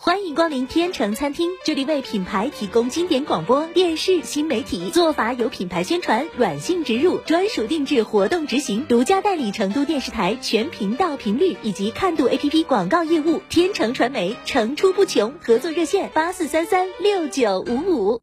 [0.00, 13.42] 欢迎光临天成餐厅，这里为品牌提供经典广播电视新媒体做法有品牌宣传、软性植入、专属定制活动执行、独家代理成都电视台全频道频率以及看度 APP 广告业务。
[13.48, 18.20] 天成传媒层出不穷，合作热线八四三三六九五五。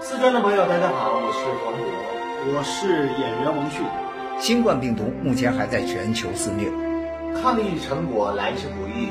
[0.00, 3.82] 四川的朋友，大家好，我是黄渤，我是演员王迅。
[4.40, 6.70] 新冠病毒目前还在全球肆虐，
[7.38, 9.10] 抗疫成果来之不易。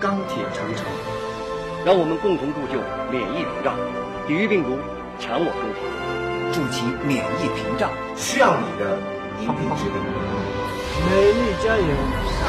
[0.00, 0.86] 钢铁长城，
[1.84, 2.80] 让我们共同铸就
[3.12, 3.76] 免疫屏障，
[4.26, 4.78] 抵御病毒，
[5.18, 5.78] 强我中华，
[6.54, 8.96] 筑起免疫屏障，需要你的
[9.42, 9.92] 一臂之力。
[11.04, 11.84] 美丽加油，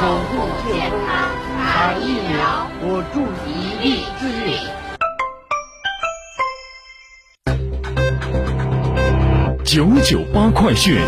[0.30, 3.84] 护健康，打疫苗，我助一臂
[4.18, 4.56] 之力。
[9.62, 10.98] 九九八快讯。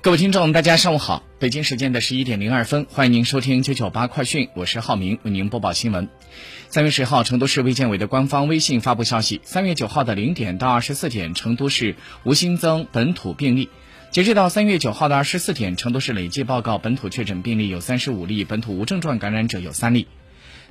[0.00, 1.20] 各位听众，大家上午好！
[1.42, 6.08] 北京时间的十一点零二分，欢迎您收听九九八快讯，我是浩明，为您播报新闻。
[6.68, 13.68] 三月十号，成都市卫健委的官方微信发布消息：三月九号的零点到二十四点，成都市无新增本土病例。
[14.12, 20.06] 截止到三月九号的二十四点，成都市累计报告本土确诊病例有三十五例，本土无症状感染者有三例。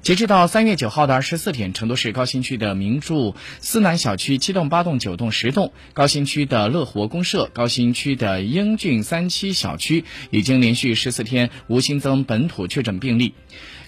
[0.01, 13.35] 截止到三月九号的二十四点，成都市高新区的名著思南小区七栋、八栋、九栋、十栋，高新区的乐活公社、高新区的英俊三期小区已经连续十四天无新增本土确诊病例。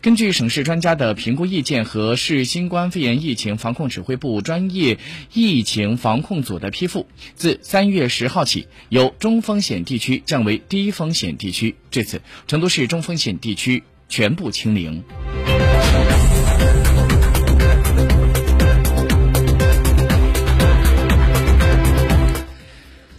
[0.01, 4.99] 根据省市专家的评估意见和市新冠肺炎疫情防控指挥部专业
[5.33, 11.75] 疫情防控组的批复，自三月十号起，由中风险地区降为低风险地区。
[11.89, 15.03] 至此，成都市中风险地区全部清零。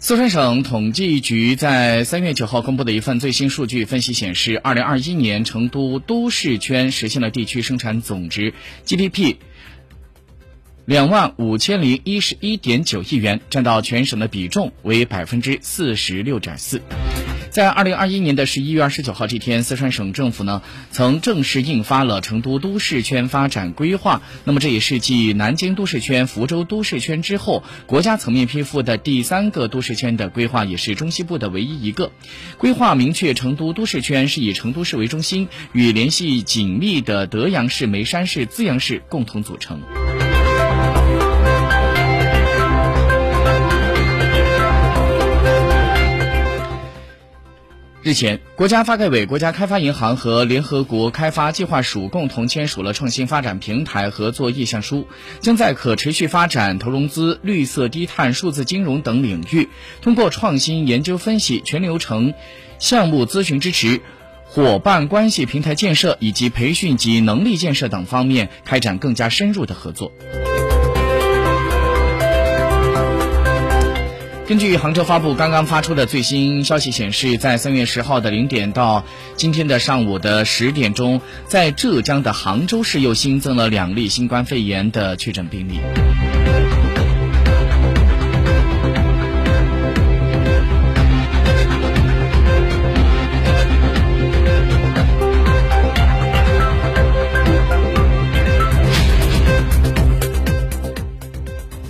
[0.00, 8.52] 四川省统计局在三月九号公布的一份最新数据分析显示，二零二一年成都都市圈实现了地区生产总值
[8.84, 9.36] GDP
[10.84, 16.82] 两万五千零一十一点九亿元，占到全省的比重为百分之四十六点四。
[17.54, 20.60] 在二零二一年的十一月二十九号这天，四川省政府呢
[20.90, 24.22] 曾正式印发了成都都市圈发展规划。
[24.42, 32.10] 那么这也是继南京都市圈、福州都市圈之后，国家层面批复的第三个都市圈的规划，也是中西部的唯一一个。
[32.58, 39.80] 规划明确，成都都市圈是以成都市为中心，与联系紧密的德阳市、眉山市、资阳市共同组成。
[48.04, 55.08] 日前，国家发改委、国家开发银行和联合国开发计划署共同签署了创新发展平台合作意向书，
[55.40, 59.70] 将在可持续发展、投融资、绿色低碳、数字金融等领域，
[60.02, 62.34] 通过创新研究分析、全流程
[62.78, 64.02] 项目咨询支持、
[64.44, 70.12] 伙伴关系平台建设以及培训及能力建设等方面开展更加深入的合作。
[74.46, 79.02] 根据杭州发布刚刚发出的最新消息显示，在三月十号的零点到
[79.36, 85.80] 今天的上午的十点钟，在浙江的杭州市又新增了两例新冠肺炎的确诊病例。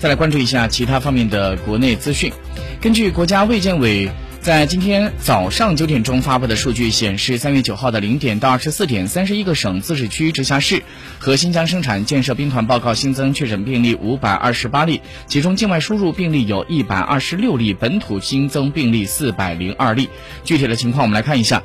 [0.04, 2.30] 再来关注一下其他方面的国内资讯。
[2.78, 4.10] 根据国家卫健委。
[4.42, 10.82] 在今天早上九点钟发布的数据显示，三月九号的零点到二十四点，三十一个省、自治区、直辖市
[11.18, 20.10] 和新疆生产建设兵团报告新增确诊病例五百二十八例，其中境外输入病例有一百二十六例，本土新增病例四百零二例。
[20.44, 21.62] 具体的情况我们来看一下，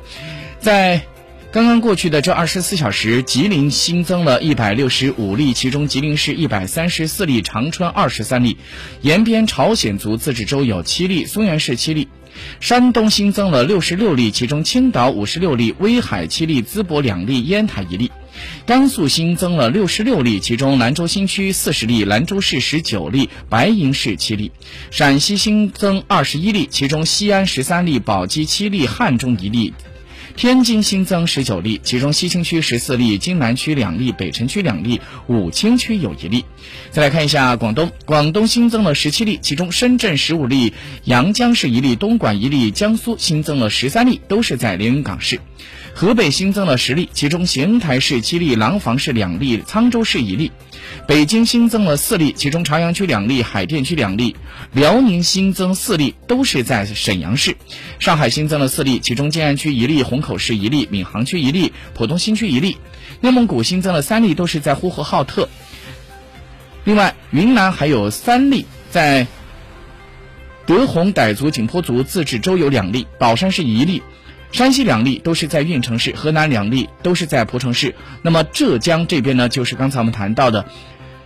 [0.58, 1.02] 在
[1.52, 8.56] 刚刚过去的这二十四小时，吉林新增了一百六十五例，其中吉林市一百三十四例，长春二十三例，
[9.00, 12.06] 延边朝鲜族自治州有七例，松原市七例。
[12.60, 18.12] 山东新增了六十六例，其中青岛五十六例，威海七例，淄博两例，烟台一例。
[18.64, 24.52] 甘肃新增了六十六例，其中兰州新区四十例，兰州市十九例，白银市七例。
[24.92, 29.74] 陕西新增二十一例，其中西安十三例，宝鸡七例，汉中一例。
[30.36, 36.44] 天津新增十九例，其中西青区十四例，津南区两例，北辰区两例，武清区有一例。
[36.90, 40.72] 再来看一下广东，广东新增了十七例，其中深圳十五例，
[41.04, 45.40] 阳江市一例，东莞一例，江苏新增了十三例，都是在连云港市。
[45.92, 50.52] 河北新增了十例，其中邢台市七例，廊坊市两例，沧州市一例。
[51.06, 54.36] 北京新增了四例，其中朝阳区两例，海淀区两例。
[54.72, 57.56] 辽宁新增四例，都是在沈阳市。
[57.98, 62.78] 上海新增了四例，其中静安区一例，红口市一例，闵行区一例，浦东新区一例。
[63.20, 65.48] 内蒙古新增了三例，都是在呼和浩特。
[66.84, 69.26] 另外，云南还有三例，在
[70.66, 74.02] 德宏傣族景颇族自治州有两例，保山市一例。
[74.52, 77.94] 山西两例都是在运城市，河南两例都是在蒲城市。
[78.22, 80.64] 那么浙江这边呢，就是刚才我们谈到的，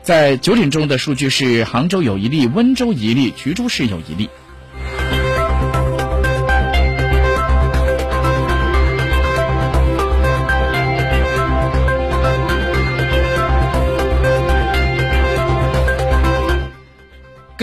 [0.02, 4.28] 在九点钟的数据是杭州有一例，温州一例，衢州市有一例。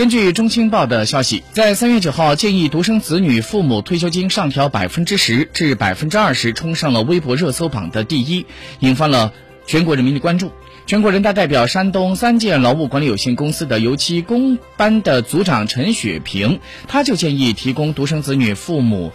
[0.02, 8.44] 根据中青报的消息，在三月九号建议独生子女父母退休金上调百分之十至百分之二十，冲上了微博热搜榜的第一，
[8.80, 9.32] 引发了
[9.64, 10.50] 全国人民的关注。
[10.86, 16.58] 全国人大代表山东三建劳务管理有限公司的油漆工班的组长陈雪平，
[16.88, 19.12] 他就建议提供独生子女父母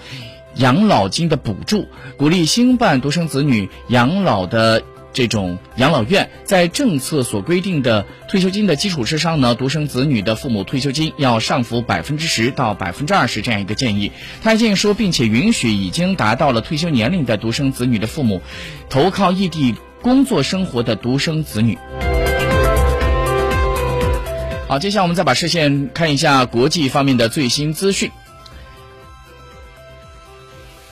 [0.56, 4.84] 养老金的补助，鼓励兴办独生子女养老的。
[5.18, 14.12] 这种养老院在政策所规定的退休金的基础之上呢，独生子女的父母退休金要上浮百分之十到百分之二十这样一个建议。
[14.44, 18.44] 他建议说，并且允许已经达到了退休年龄的独生子女的父母，
[18.92, 19.74] 投靠异地
[20.04, 21.76] 工作生活的独生子女。
[24.68, 28.12] 好，接下来我们再把视线看一下国际方面的最新资讯。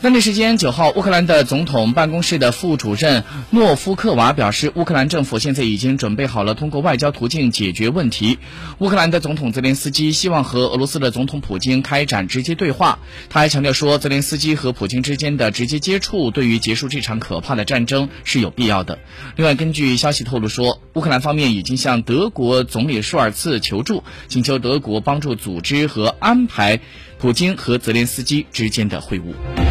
[0.01, 8.37] 当地时间九号，乌克兰的总统办公室的副主任诺夫克娃表示，乌克兰政府现在已经准备好了通过外交途径解决问题。
[8.77, 12.99] 乌克兰的总统泽连斯基希望和俄罗斯的总统普京开展直接对话。
[13.29, 18.99] 他还强调说，泽连斯基和普京之间的直接接触对于结束这场可怕的战争是有必要的。
[19.37, 26.79] 另外，根据消息透露说，乌克兰方面已经向德国总理舒尔茨求助，请求德国帮助组织和安排
[27.17, 29.64] 普京和泽连斯基之间的会晤。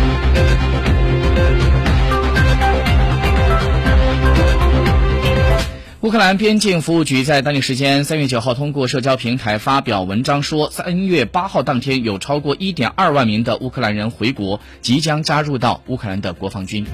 [6.00, 16.85] 乌克兰边境服务局在当地时间三月九号通过社交平台发表文章说，三月八号当天有超过一点二万名的乌克兰人回国，即将加入到乌克兰的国防军。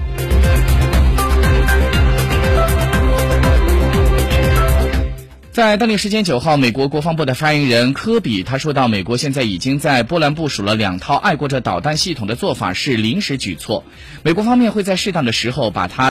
[5.51, 13.83] 在当地时间九号，美国国防部的发言人科比他说到，美国现在已经在波兰部署了两套爱国者导弹系统的做法是临时举措，
[14.23, 16.09] 美国方面会在适当的时候把它